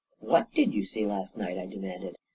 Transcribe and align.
"What 0.17 0.51
did 0.55 0.73
you 0.73 0.83
see 0.83 1.05
last 1.05 1.37
night?" 1.37 1.59
I 1.59 1.67
demanded. 1.67 2.15